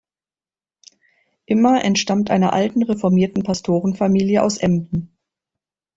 Immer 1.45 1.83
entstammt 1.85 2.31
einer 2.31 2.53
alten 2.53 2.81
reformierten 2.81 3.43
Pastorenfamilie 3.43 4.41
aus 4.41 4.57
Emden. 4.57 5.15